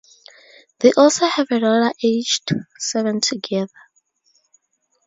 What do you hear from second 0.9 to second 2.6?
also have a daughter aged